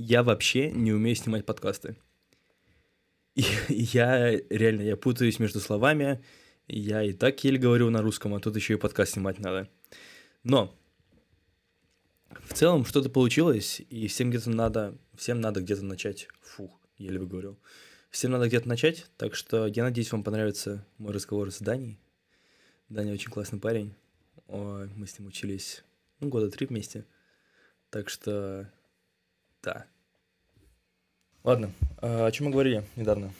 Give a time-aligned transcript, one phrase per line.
[0.00, 1.96] я вообще не умею снимать подкасты.
[3.34, 6.24] И я реально, я путаюсь между словами,
[6.66, 9.68] я и так еле говорю на русском, а тут еще и подкаст снимать надо.
[10.44, 10.76] Но
[12.28, 16.28] в целом что-то получилось, и всем где-то надо, всем надо где-то начать.
[16.42, 17.58] Фух, еле выговорил.
[18.10, 21.98] Всем надо где-то начать, так что я надеюсь, вам понравится мой разговор с Даней.
[22.88, 23.94] Даня очень классный парень.
[24.46, 25.82] Ой, мы с ним учились
[26.20, 27.04] ну, года три вместе.
[27.90, 28.70] Так что,
[29.62, 29.86] да.
[31.42, 33.32] Ладно, а о чем мы говорили недавно?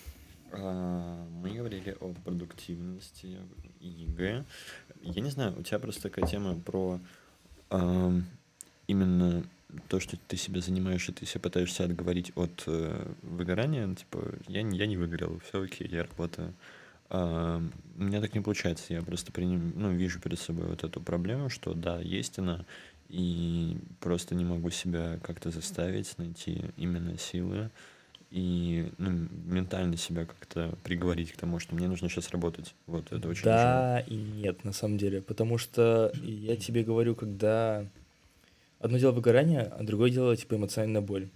[0.52, 3.38] А, мы говорили о продуктивности
[3.80, 4.44] и ЕГЭ.
[5.02, 6.98] Я не знаю, у тебя просто такая тема про
[7.68, 8.12] а,
[8.86, 9.44] именно
[9.88, 14.34] то, что ты себя занимаешь, и ты себя пытаешься отговорить от э, выгорания, ну, типа,
[14.48, 16.54] я, я не выгорел, все окей, я работаю.
[17.08, 17.62] А,
[17.96, 21.50] у меня так не получается, я просто приним, ну, вижу перед собой вот эту проблему,
[21.50, 22.64] что да, есть она,
[23.10, 27.70] и просто не могу себя как-то заставить найти именно силы
[28.30, 32.74] и ну, ментально себя как-то приговорить к тому, что мне нужно сейчас работать.
[32.86, 37.84] Вот это очень Да и нет, на самом деле, потому что я тебе говорю, когда
[38.78, 41.28] одно дело выгорание, а другое дело типа эмоциональная боль.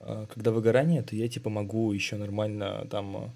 [0.00, 3.34] А когда выгорание, то я типа могу еще нормально там...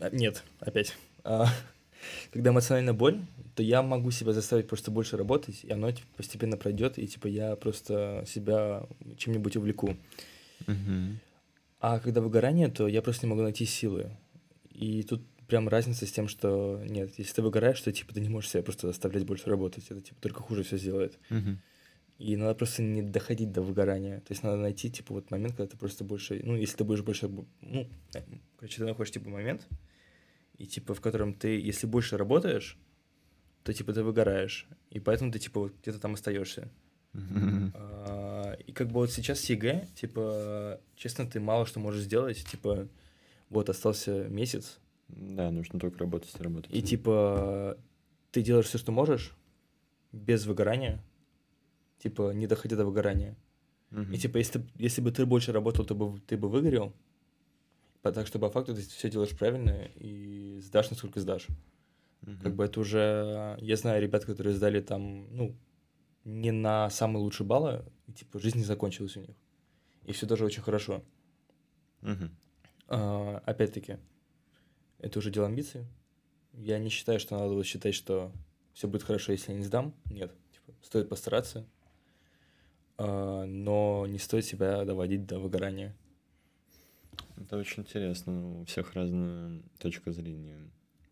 [0.00, 0.96] А, нет, опять.
[2.32, 3.20] Когда эмоциональная боль,
[3.54, 7.26] то я могу себя заставить просто больше работать, и оно типа, постепенно пройдет, и типа
[7.26, 9.96] я просто себя чем-нибудь увлеку.
[11.80, 14.10] А когда выгорание, то я просто не могу найти силы.
[14.72, 18.28] И тут прям разница с тем, что нет, если ты выгораешь, то типа ты не
[18.28, 21.18] можешь себя просто заставлять больше работать, это типа только хуже все сделает.
[22.18, 24.18] И надо просто не доходить до выгорания.
[24.20, 26.40] То есть надо найти, типа, вот момент, когда ты просто больше...
[26.42, 27.30] Ну, если ты будешь больше...
[27.60, 27.86] Ну,
[28.56, 29.68] короче, ты находишь, типа, момент,
[30.58, 32.76] и, типа, в котором ты, если больше работаешь,
[33.62, 34.68] то, типа, ты выгораешь.
[34.90, 36.70] И поэтому ты, типа, вот где-то там остаешься.
[37.74, 42.44] А, и как бы вот сейчас ЕГЭ, типа, честно, ты мало что можешь сделать.
[42.44, 42.88] Типа,
[43.50, 46.74] вот остался месяц, да, нужно только работать и работать.
[46.74, 47.78] И типа
[48.30, 49.34] ты делаешь все, что можешь,
[50.12, 51.02] без выгорания,
[51.98, 53.36] типа не доходя до выгорания.
[54.12, 56.92] И типа если, если бы ты больше работал, то бы ты бы выгорел.
[58.02, 61.48] Так что по факту ты все делаешь правильно и сдашь, насколько сдашь.
[62.22, 62.32] Угу.
[62.42, 63.56] Как бы это уже...
[63.60, 65.56] Я знаю ребят, которые сдали там, ну,
[66.24, 69.36] не на самые лучшие баллы, и типа жизнь не закончилась у них.
[70.04, 71.02] И все даже очень хорошо.
[72.02, 72.30] Угу.
[72.88, 73.98] А, опять-таки,
[74.98, 75.86] это уже дело амбиций.
[76.52, 78.32] Я не считаю, что надо считать, что
[78.72, 79.94] все будет хорошо, если я не сдам.
[80.06, 81.66] Нет, типа, стоит постараться,
[82.96, 85.96] а, но не стоит себя доводить до выгорания.
[87.40, 88.60] Это очень интересно.
[88.60, 90.58] У всех разная точка зрения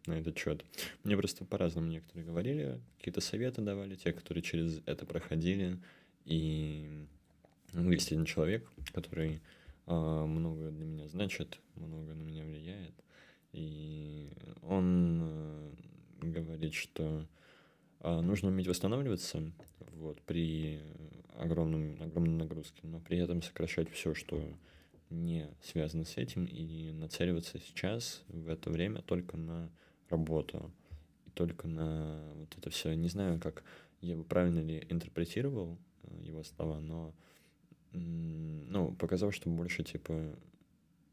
[0.07, 0.65] на этот счет.
[1.05, 5.79] Мне просто по-разному некоторые говорили, какие-то советы давали, те, которые через это проходили.
[6.25, 7.07] И
[7.73, 9.41] ну, есть один человек, который
[9.87, 12.95] э, много для меня значит, много на меня влияет.
[13.53, 14.31] И
[14.63, 15.71] он э,
[16.23, 17.27] говорит, что
[18.01, 19.43] э, нужно уметь восстанавливаться
[19.93, 20.81] вот, при
[21.39, 24.43] огромном, огромной нагрузке, но при этом сокращать все, что
[25.11, 29.71] не связано с этим, и нацеливаться сейчас, в это время, только на
[30.09, 30.73] работу,
[31.27, 32.95] и только на вот это все.
[32.95, 33.63] Не знаю, как
[34.01, 37.15] я бы правильно ли интерпретировал э, его слова, но
[37.93, 40.37] ну, показал, что больше, типа,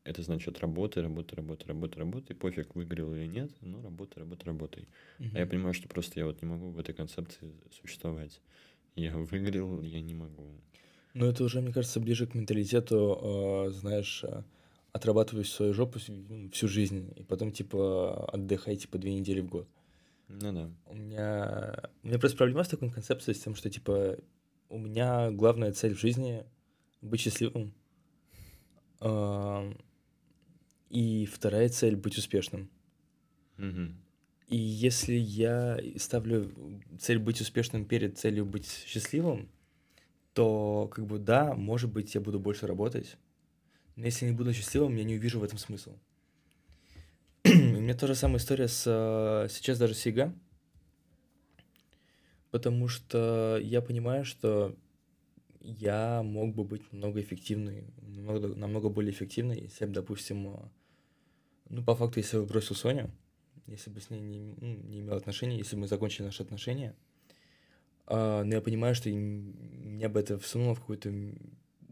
[0.04, 4.88] это значит работай, работай, работай, работай, работай, пофиг, выиграл или нет, но работай, работай, работай.
[5.20, 5.30] Uh-huh.
[5.34, 8.42] А я понимаю, что просто я вот не могу в этой концепции существовать.
[8.96, 10.52] Я выиграл, я не могу.
[11.14, 14.44] Ну, это уже, мне кажется, ближе к менталитету, э, знаешь, э,
[14.92, 19.68] отрабатываешь свою жопу ну, всю жизнь, и потом, типа, отдыхай, типа, две недели в год.
[20.28, 20.72] Ну да.
[20.88, 21.90] У меня...
[22.02, 24.18] У меня просто проблема с такой концепцией, с тем, что, типа,
[24.70, 26.46] у меня главная цель в жизни—
[27.02, 27.74] быть счастливым.
[30.90, 32.70] И вторая цель— быть успешным.
[33.58, 33.94] Угу.
[34.48, 36.52] И если я ставлю
[37.00, 39.50] цель быть успешным перед целью быть счастливым,
[40.34, 43.18] то как бы да, может быть, я буду больше работать,
[43.96, 45.96] но если не буду счастливым, я не увижу в этом смысл.
[47.46, 50.06] У меня тоже самая история с э, сейчас даже с
[52.52, 54.76] потому что я понимаю, что
[55.60, 60.60] я мог бы быть намного эффективный, намного, намного более эффективный, если бы, допустим, э,
[61.70, 63.12] ну, по факту, если бы бросил Соню,
[63.66, 66.96] если бы с ней не, ну, не имел отношений, если бы мы закончили наши отношения,
[68.08, 71.14] но я понимаю, что меня бы это всунуло в какое-то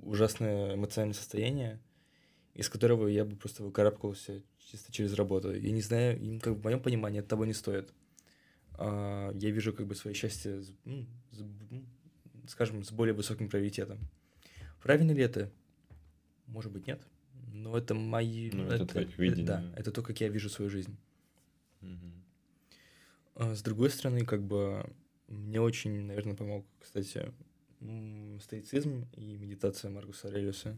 [0.04, 1.80] ужасное эмоциональное состояние,
[2.54, 5.54] из которого я бы просто выкарабкался чисто через работу.
[5.54, 7.94] Я не знаю, им как бы в моем понимании от того не стоит.
[8.74, 11.06] А, я вижу как бы свое счастье, с, ну,
[12.48, 14.00] скажем, с более высоким приоритетом.
[14.82, 15.52] Правильно ли это?
[16.48, 17.02] Может быть, нет.
[17.54, 18.50] Но это мои...
[18.52, 19.46] Ну, это твое видение.
[19.46, 20.98] Да, это то, как я вижу свою жизнь.
[23.36, 24.86] А с другой стороны, как бы
[25.32, 27.32] мне очень, наверное, помог, кстати,
[28.42, 30.78] стоицизм и медитация Маркуса Аврелиуса.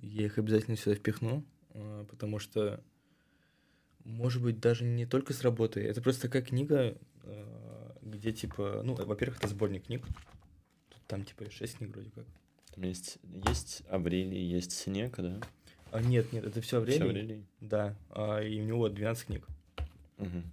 [0.00, 1.44] Я их обязательно сюда впихну,
[1.74, 2.82] а, потому что,
[4.04, 5.84] может быть, даже не только с работой.
[5.84, 10.06] Это просто такая книга, а, где, типа, ну, во-первых, это сборник книг.
[10.88, 12.24] Тут там, типа, шесть книг вроде как.
[12.74, 15.40] Там есть, есть Аврелий, есть Синека, да?
[15.90, 16.98] А, нет, нет, это все Аврелий.
[16.98, 17.46] Всё Аврелий?
[17.60, 19.46] Да, а, и у него 12 книг
[20.16, 20.44] Мгм.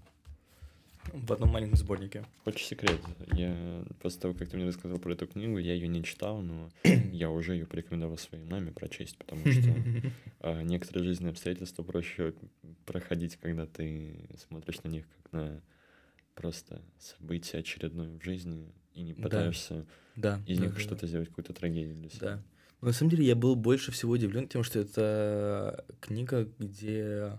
[1.14, 2.26] В одном маленьком сборнике.
[2.44, 3.00] Хочешь секрет?
[3.34, 6.70] Я после того, как ты мне рассказал про эту книгу, я ее не читал, но
[7.12, 9.76] я уже ее порекомендовал своей маме прочесть, потому что
[10.40, 12.34] а, некоторые жизненные обстоятельства проще
[12.86, 15.62] проходить, когда ты смотришь на них как на
[16.36, 19.24] просто событие очередное в жизни и не Да.
[19.24, 19.86] пытаешься
[20.16, 20.42] Да.
[20.46, 20.82] из да, них да, да.
[20.82, 22.20] что-то сделать, какую-то трагедию для себя.
[22.36, 22.44] Да.
[22.82, 27.38] Но на самом деле я был больше всего удивлен тем, что это книга, где,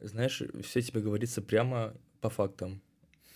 [0.00, 2.80] знаешь, все тебе говорится прямо по фактам.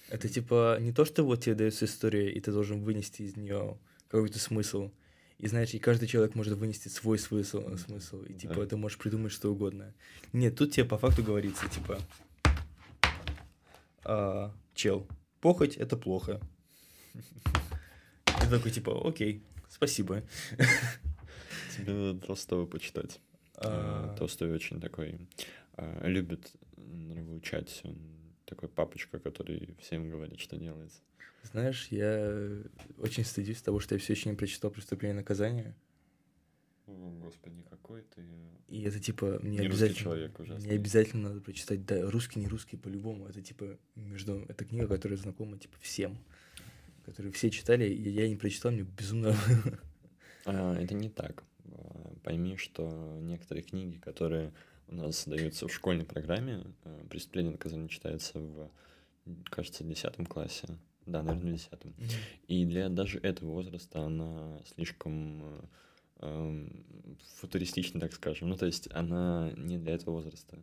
[0.08, 3.76] Это типа не то, что вот тебе дается история, и ты должен вынести из нее
[4.08, 4.90] какой-то смысл.
[5.37, 8.67] И знаешь, и каждый человек может вынести свой смысл, смысл и типа Да.
[8.67, 9.93] ты можешь придумать что угодно.
[10.32, 11.99] Нет, тут тебе по факту говорится, типа,
[14.05, 15.06] а, чел,
[15.43, 16.40] похоть это плохо.
[18.40, 20.23] Ты такой, типа, окей, спасибо.
[21.76, 23.20] Тебе надо Толстого почитать.
[23.56, 25.29] А, А, Толстой очень такой
[25.76, 27.82] а, любит нравоучать.
[27.85, 28.18] Он
[28.49, 31.00] такой папочка, который всем говорит, что делается.
[31.43, 32.62] Знаешь, я
[32.99, 35.75] очень стыдюсь того, что я все еще не прочитал «Преступление и наказание».
[36.87, 38.25] О, господи, какой ты...
[38.69, 40.67] И это типа мне Не обязательно, человек ужасный.
[40.67, 41.85] мне обязательно надо прочитать.
[41.85, 43.29] Да, русский, не русский, по-любому.
[43.29, 44.45] Это типа между...
[44.49, 46.19] Это книга, которая знакома типа всем.
[47.05, 49.35] Которую все читали, и я не прочитал, мне безумно...
[50.45, 51.45] А, это не так.
[52.23, 54.55] Пойми, что некоторые книги, которые
[54.88, 58.70] у нас даются в школьной программе, а, «Преступление и наказание» читается в,
[59.44, 60.67] кажется, 10 классе.
[61.06, 61.70] Да, наверное, в 10.
[62.49, 65.61] И для даже этого возраста она слишком э,
[66.20, 66.87] эм,
[67.37, 68.50] футуристична, так скажем.
[68.50, 70.62] Ну, то есть она не для этого возраста.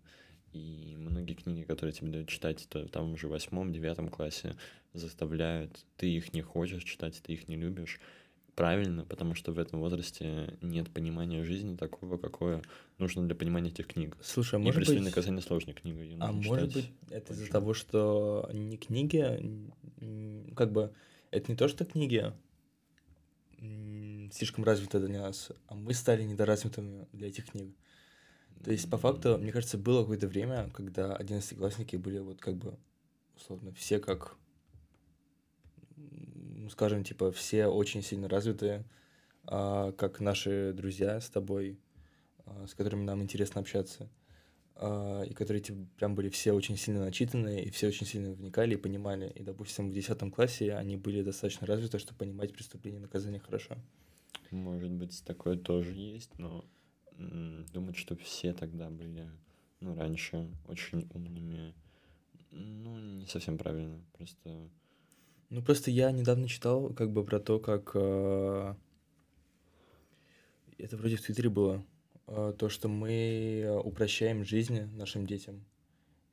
[0.54, 4.56] И многие книги, которые тебе дают читать, то там уже в восьмом, девятом классе
[4.94, 8.00] заставляют, ты их не хочешь читать, ты их не любишь.
[8.56, 12.63] Правильно, потому что в этом возрасте нет понимания жизни такого, какое
[12.98, 14.18] нужно для понимания этих книг.
[14.22, 15.16] Слушай, а может «Преступление и быть...
[15.16, 19.69] наказание» сложная книга, ее А может быть, это из-за того, что не книги,
[20.56, 20.94] как бы,
[21.31, 22.31] это не то, что книги
[24.31, 27.75] слишком развиты для нас, а мы стали недоразвитыми для этих книг.
[28.63, 32.78] То есть, по факту, мне кажется, было какое-то время, когда одиннадцатиклассники были вот как бы,
[33.36, 34.38] условно, все как,
[36.66, 38.84] м, скажем, типа, все очень сильно развитые,
[39.46, 41.80] а, как наши друзья с тобой,
[42.46, 44.10] а, с которыми нам интересно общаться,
[44.76, 48.74] а, и которые типа, прям были все очень сильно начитанные, и все очень сильно вникали
[48.74, 49.32] и понимали.
[49.36, 53.76] И, допустим, в 10 классе они были достаточно развиты, чтобы понимать преступление и наказание хорошо.
[54.52, 56.66] Может быть, такое тоже есть, но
[57.18, 59.30] думать, что все тогда были,
[59.80, 61.74] ну, раньше очень умными,
[62.52, 64.04] ну, не совсем правильно.
[64.14, 64.70] Просто
[65.50, 67.92] Ну, просто я недавно читал как бы про то, как...
[67.96, 68.76] а,
[70.78, 71.86] Это вроде в Твиттере было.
[72.28, 75.64] а, То, что мы упрощаем жизнь нашим детям.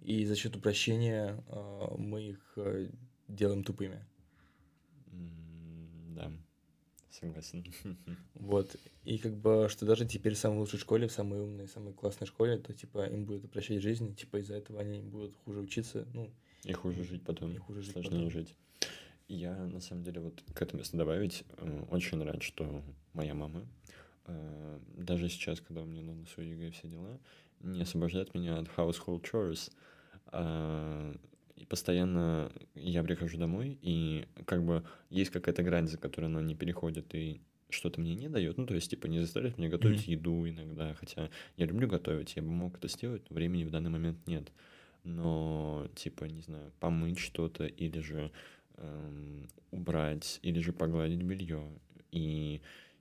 [0.01, 2.89] И за счет упрощения а, мы их а,
[3.29, 4.05] делаем тупыми.
[5.13, 6.33] м, да,
[7.11, 7.65] согласен.
[8.35, 8.75] Вот.
[9.05, 12.27] И как бы, что даже теперь в самой лучшей школе, в самой умной, самой классной
[12.27, 16.29] школе, то типа им будет упрощать жизнь, типа из-за этого они будут хуже учиться, ну,
[16.65, 18.31] И хуже жить потом, И хуже жить сложнее потом.
[18.31, 18.57] жить.
[19.33, 22.83] Я, на самом деле, вот к этому если добавить, э, очень рад, что
[23.15, 23.67] моя мама,
[24.27, 27.19] э, даже сейчас, когда у меня на носу ЕГЭ и все дела,
[27.61, 29.73] не освобождает меня от household chores.
[30.27, 31.15] А,
[31.57, 36.55] И постоянно я прихожу домой, и как бы есть какая-то грань, за которую она не
[36.55, 38.59] переходит, и что-то мне не дает.
[38.59, 42.43] Ну, то есть, типа, не заставляет меня готовить еду иногда, хотя я люблю готовить, я
[42.43, 44.53] бы мог это сделать, но времени в данный момент нет.
[45.05, 48.31] Но, типа, не знаю, помыть что-то или же
[49.71, 51.69] убрать, или же погладить белье.
[52.11, 52.61] И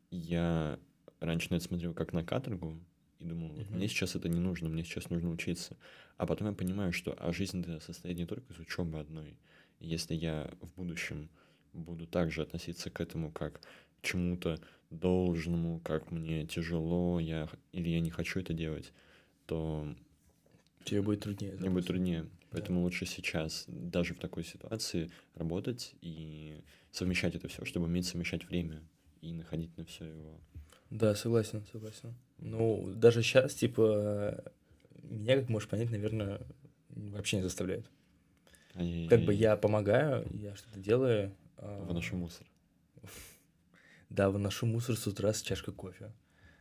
[0.10, 0.80] я
[1.20, 2.78] раньше на это смотрел как на каторгу,
[3.20, 3.78] и думал, вот Мгм.
[3.78, 5.78] мне сейчас это не нужно, мне сейчас нужно учиться.
[6.18, 9.38] А потом я понимаю, что а жизнь-то состоит не только из учебы одной.
[9.80, 11.30] И если я в будущем
[11.74, 14.60] буду также относиться к этому как к чему-то
[14.90, 18.92] должному, как мне тяжело, я, или я не хочу это делать,
[19.46, 19.88] то
[20.84, 21.56] тебе будет труднее.
[21.58, 22.28] мне будет труднее.
[22.52, 28.46] Поэтому лучше сейчас, даже в такой ситуации, работать и совмещать это все, чтобы уметь совмещать
[28.46, 28.84] время
[29.22, 30.40] и находить на все его
[30.90, 32.14] Да, согласен, согласен.
[32.40, 34.44] Ну, даже сейчас, типа,
[35.02, 36.42] меня, как можешь понять, наверное,
[36.90, 37.90] вообще не заставляют.
[38.76, 39.08] Ай-яй-яй.
[39.08, 41.34] Как бы я помогаю, я что-то делаю.
[41.58, 42.46] А, выношу мусор.
[44.10, 46.12] Да, выношу мусор с утра с чашкой кофе.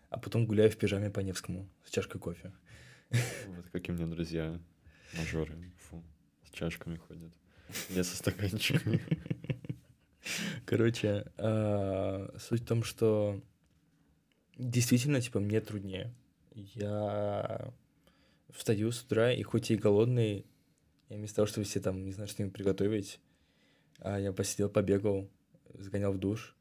[0.08, 2.52] А потом гуляю в пижаме по Невскому с чашкой кофе.
[3.10, 4.60] Вот какие меня друзья,
[5.16, 6.02] мажоры, фу,
[6.44, 7.32] с чашками ходят.
[7.90, 9.00] Я со стаканчиками.
[10.66, 13.40] Короче, а, суть в том, что
[14.56, 16.14] действительно, типа, мне труднее.
[16.54, 17.72] Я
[18.50, 20.46] встаю с утра, и хоть и голодный,
[21.08, 23.20] я вместо того, чтобы все там, не знаю, что-нибудь приготовить,
[23.98, 25.28] а я посидел, побегал,
[25.74, 26.56] сгонял в душ.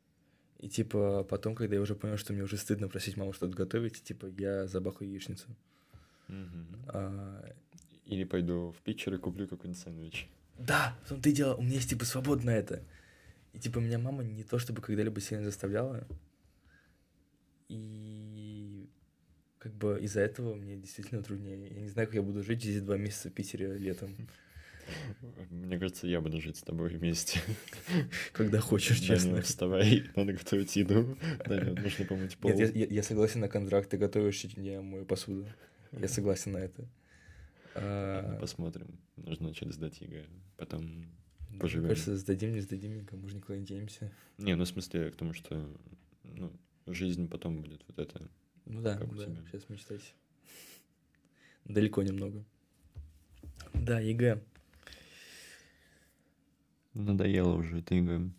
[0.60, 4.04] И, типа, потом, когда я уже понял, что мне уже стыдно просить маму что-то готовить,
[4.04, 5.48] типа, я забахаю яичницу.
[6.28, 6.90] Mm-hmm.
[6.90, 7.56] А...
[8.10, 10.28] Или пойду в питчер и куплю какой-нибудь сэндвич.
[10.58, 12.84] Да, в том-то и дело, у меня есть, типа, свободно это.
[13.54, 16.08] И, типа, меня мама не то чтобы когда-либо сильно заставляла.
[17.68, 18.90] И
[19.60, 21.70] как бы из-за этого мне действительно труднее.
[21.70, 24.16] Я не знаю, как я буду жить здесь два месяца в Питере летом.
[25.52, 27.40] Мне кажется, я буду жить с тобой вместе.
[28.34, 29.32] Когда хочешь, честно.
[29.32, 31.16] Даня, вставай, надо готовить еду.
[31.46, 32.52] Даня, нужно помыть пол.
[32.52, 35.48] Нет, я, я согласен на контракт, ты готовишь, я мою посуду.
[35.92, 36.88] Я согласен на это.
[37.82, 38.38] А...
[38.40, 39.00] Посмотрим.
[39.16, 40.26] Нужно начать сдать ЕГЭ.
[40.58, 41.06] Потом
[41.60, 41.86] поживем.
[41.86, 44.12] Мне кажется, сдадим, не сдадим, никому же никуда не денемся.
[44.38, 45.74] Не, ну в смысле к тому, что
[46.24, 46.52] ну,
[46.88, 48.30] жизнь потом будет вот это.
[48.66, 49.06] Ну да, да,
[49.50, 50.12] сейчас мечтайте.
[51.66, 52.44] Далеко немного.
[53.74, 54.42] Да, ЕГЭ.
[56.94, 58.30] Надоело уже это ЕГЭ.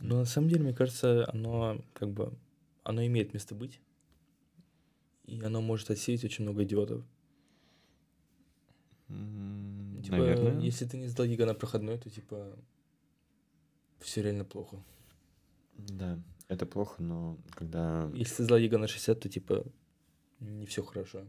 [0.00, 2.32] Но на самом деле, мне кажется, оно как бы,
[2.84, 3.80] оно имеет место быть.
[5.24, 7.04] И оно может отсеять очень много идиотов.
[9.08, 10.60] Типа, наверное.
[10.60, 12.56] если ты не сдал ЕГЭ на проходной, то типа
[14.00, 14.82] все реально плохо.
[15.74, 16.18] Да.
[16.48, 18.10] Это плохо, но когда...
[18.14, 19.64] Если ты сдал ЕГЭ на 60, то типа
[20.40, 21.24] не все хорошо.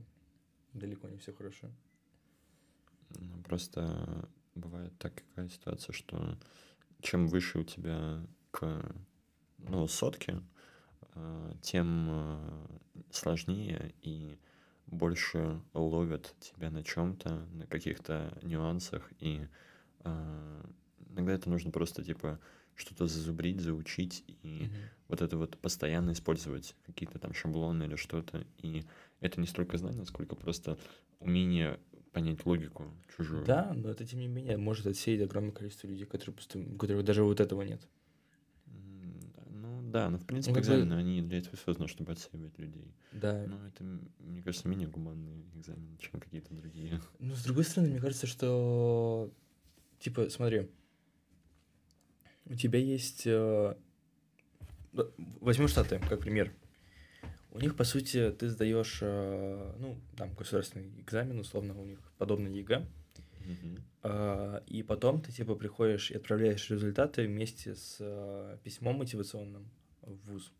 [0.74, 1.69] Далеко не все хорошо.
[3.19, 6.38] Ну, просто бывает такая ситуация, что
[7.01, 8.95] чем выше у тебя к
[9.57, 10.41] ну, сотке,
[11.15, 12.67] э, тем э,
[13.12, 14.38] сложнее и
[14.91, 19.48] больше ловят тебя на чем-то, на каких-то нюансах, и
[20.03, 20.63] э,
[21.10, 22.39] иногда это нужно просто типа
[22.75, 24.69] что-то зазубрить, заучить, и mm-hmm.
[25.10, 28.46] вот это вот постоянно использовать какие-то там шаблоны или что-то.
[28.58, 28.86] И
[29.19, 30.77] это не столько знание, сколько просто
[31.19, 31.77] умение
[32.13, 33.46] понять логику чужую.
[33.46, 37.03] Да, но это тем не менее может отсеять огромное количество людей, которые просто, у которых
[37.03, 37.81] даже вот этого нет.
[39.89, 41.01] Ну да, но в принципе ну, экзамены, бы...
[41.01, 42.93] они для этого созданы, чтобы отсеивать людей.
[43.12, 43.43] Да.
[43.48, 43.84] Но это,
[44.19, 47.01] мне кажется, менее гуманные экзамены, чем какие-то другие.
[47.17, 49.34] Ну, с другой стороны, мне кажется, что,
[49.98, 50.69] типа, смотри,
[52.46, 53.24] у тебя есть...
[53.25, 53.74] Э,
[55.41, 56.53] возьмем Штаты как пример.
[57.50, 62.53] У них, по сути, ты сдаешь, э, ну, там, государственный экзамен, условно, у них подобный
[62.53, 62.86] ЕГЭ.
[64.03, 64.63] Mm-hmm.
[64.67, 69.67] И потом ты, типа, приходишь и отправляешь результаты вместе с письмом мотивационным
[70.01, 70.51] в ВУЗ.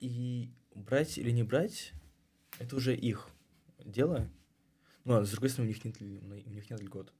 [0.00, 1.92] И брать или не брать,
[2.58, 3.28] это уже их
[3.84, 4.30] дело.
[5.04, 7.12] Ну, а с другой стороны, у них нет, у них нет льгот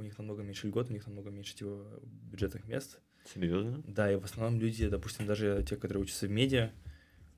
[0.00, 3.00] у них намного меньше льгот, у них намного меньше типа, бюджетных мест.
[3.32, 3.82] Серьезно?
[3.86, 6.72] Да, и в основном люди, допустим, даже те, которые учатся в медиа,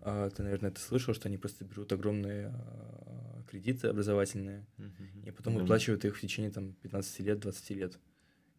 [0.00, 5.28] а, ты, наверное, это слышал, что они просто берут огромные а, кредиты образовательные, mm-hmm.
[5.28, 7.99] и потом выплачивают их в течение там 15 лет, 20 лет.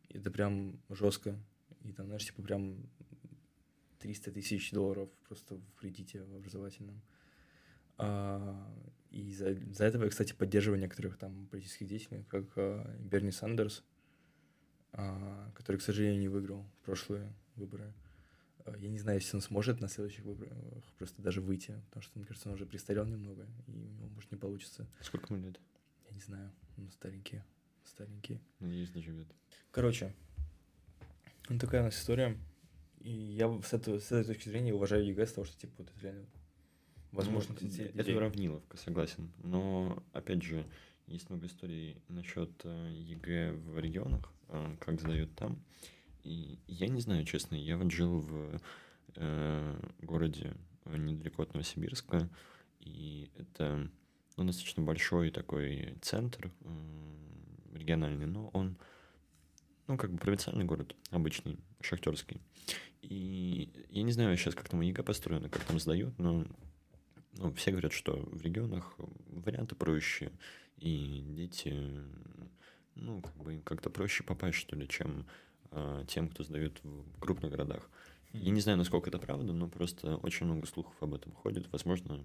[0.09, 1.39] И это прям жестко.
[1.83, 2.89] И там, знаешь, типа прям
[4.03, 7.01] 300 тысяч долларов просто в кредите образовательном.
[7.97, 8.69] А,
[9.11, 13.83] и за, за этого я, кстати, поддерживаю некоторых там политических деятелей, как а, Берни Сандерс,
[14.91, 17.93] а, который, к сожалению, не выиграл прошлые выборы.
[18.65, 20.53] А, я не знаю, если он сможет на следующих выборах
[20.97, 24.31] просто даже выйти, потому что, мне кажется, он уже престарел немного, и у него, может,
[24.31, 24.85] не получится.
[24.99, 25.61] Сколько ему лет?
[26.09, 27.41] Я не знаю, он старенький,
[27.85, 28.41] старенький.
[28.59, 29.27] Надеюсь, доживет.
[29.71, 30.13] Короче,
[31.47, 32.37] ну такая у нас история.
[33.03, 35.89] И я с, этого, с этой точки зрения уважаю ЕГЭ с того, что, типа, вот
[35.89, 36.25] это реально
[37.13, 39.31] возможно, ну, это уравниловка, согласен.
[39.43, 40.65] Но, опять же,
[41.07, 45.61] есть много историй насчет э, ЕГЭ в регионах, э, как сдают там.
[46.23, 48.61] И я не знаю, честно, я вот жил в
[49.15, 50.53] э, городе
[50.85, 52.29] недалеко от Новосибирска,
[52.79, 53.89] и это
[54.37, 58.77] ну, достаточно большой такой центр э, региональный, но он,
[59.87, 62.41] ну, как бы провинциальный город, обычный, шахтерский.
[63.01, 66.45] И я не знаю сейчас, как там ЕГЭ построено, как там сдают, но
[67.37, 68.95] ну, все говорят, что в регионах
[69.27, 70.31] варианты проще,
[70.77, 71.73] и дети,
[72.95, 75.25] ну, как бы как-то проще попасть, что ли, чем
[75.71, 77.89] э, тем, кто сдает в крупных городах.
[78.33, 81.71] Я не знаю, насколько это правда, но просто очень много слухов об этом ходит.
[81.71, 82.19] Возможно,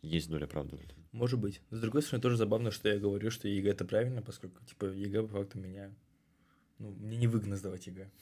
[0.00, 0.96] есть доля правды в этом.
[1.12, 1.60] Может быть.
[1.70, 5.22] С другой стороны, тоже забавно, что я говорю, что ЕГЭ это правильно, поскольку, типа, ЕГЭ
[5.22, 5.92] по факту меня...
[6.78, 8.10] Ну, мне невыгодно сдавать ЕГЭ.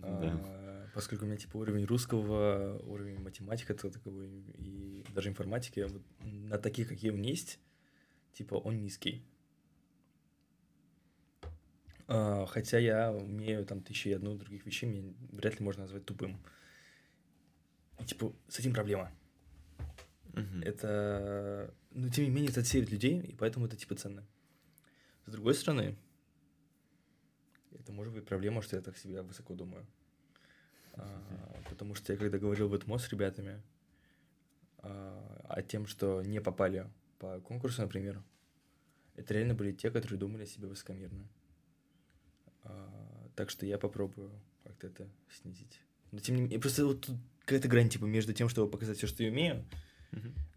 [0.00, 4.28] А, поскольку у меня, типа, уровень русского, уровень математики таковой,
[4.58, 7.58] и даже информатики, вот на таких, какие у меня есть,
[8.32, 9.24] типа, он низкий.
[12.06, 16.04] А, хотя я умею там тысячи и одну других вещей, мне вряд ли можно назвать
[16.04, 16.38] тупым.
[18.00, 19.12] И, типа, с этим проблема.
[20.62, 24.24] Это, ну, тем не менее, это отсеивает людей, и поэтому это, типа, ценно.
[25.26, 25.96] С другой стороны,
[27.72, 29.86] это может быть проблема, что я так себя высоко думаю.
[30.94, 33.62] А, потому что я когда говорил в ЭТМО с ребятами
[34.78, 36.86] а, о тем, что не попали
[37.18, 38.22] по конкурсу, например,
[39.14, 41.28] это реально были те, которые думали о себе высокомерно.
[42.64, 44.30] А, так что я попробую
[44.64, 45.80] как-то это снизить.
[46.10, 49.06] Но тем не менее, просто вот тут какая-то грань, типа, между тем, чтобы показать все,
[49.06, 49.64] что я умею,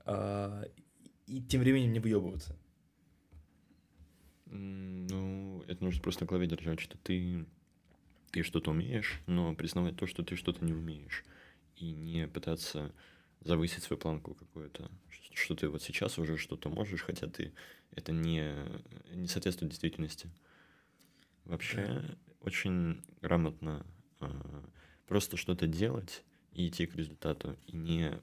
[0.05, 0.63] а,
[1.27, 2.55] и тем временем не выебываться.
[4.51, 7.45] Ну, это нужно просто в голове держать, что ты,
[8.31, 11.23] ты что-то умеешь, но признавать то, что ты что-то не умеешь.
[11.77, 12.93] И не пытаться
[13.39, 14.91] завысить свою планку какую-то,
[15.33, 17.53] что ты вот сейчас уже что-то можешь, хотя ты
[17.91, 18.53] это не,
[19.13, 20.29] не соответствует действительности.
[21.45, 22.03] Вообще
[22.41, 23.85] очень грамотно
[24.19, 24.69] а,
[25.07, 28.19] просто что-то делать и идти к результату, и не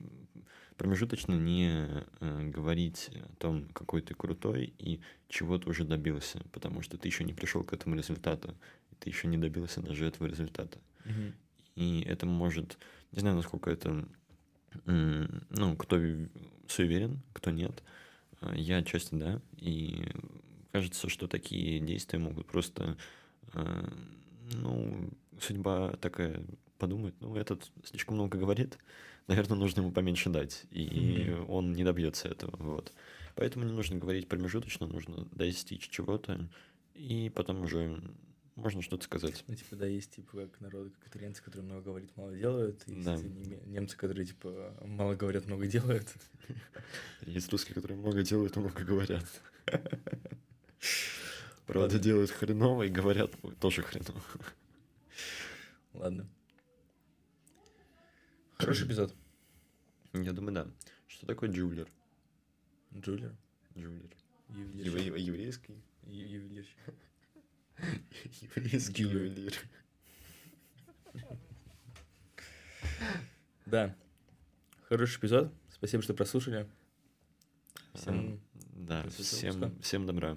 [0.78, 1.87] промежуточно не
[2.20, 7.08] э, говорить о том, какой ты крутой и чего ты уже добился, потому что ты
[7.08, 8.54] еще не пришел к этому результату,
[9.00, 10.78] ты еще не добился даже этого результата.
[11.75, 12.78] И это может,
[13.12, 14.08] не знаю, насколько это,
[14.85, 15.97] ну, кто
[16.68, 17.82] суеверен, кто нет.
[18.40, 20.06] А, Я отчасти да, и
[20.73, 22.97] кажется, что такие действия могут просто,
[23.52, 23.92] а,
[24.52, 26.42] ну, судьба такая
[26.78, 28.78] подумает, ну, этот слишком много говорит,
[29.28, 31.50] наверное, нужно ему поменьше дать, и Мгм.
[31.50, 32.92] он не добьется этого, вот.
[33.37, 36.48] Поэтому не нужно говорить промежуточно, нужно достичь чего-то,
[36.94, 38.03] и потом уже
[38.57, 39.44] можно что-то сказать.
[39.46, 42.94] Ну, типа, да, есть, типа, как народы, как итальянцы, которые много говорят, мало делают, и
[42.94, 43.16] есть Да.
[43.66, 46.09] немцы, которые, типа, мало говорят, много делают.
[47.22, 49.24] Есть русские, которые много делают, но много говорят.
[51.66, 54.22] Правда, делают хреново и говорят тоже хреново.
[55.92, 56.26] Ладно.
[58.59, 59.14] Хороший эпизод.
[60.12, 60.66] Я думаю, да.
[61.07, 61.88] Что такое джулер?
[62.94, 63.35] Джулер.
[63.77, 64.11] Джулер.
[65.16, 65.81] Еврейский?
[66.05, 66.77] Ювелирщик.
[68.57, 69.55] Еврейский ювелир.
[73.66, 73.94] Да.
[74.88, 75.53] Хороший эпизод.
[75.71, 76.68] Спасибо, что прослушали.
[77.94, 78.40] Всем
[78.75, 80.37] Да, всем, всем добра.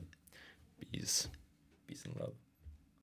[0.80, 1.30] Peace.
[1.88, 2.36] peace and love.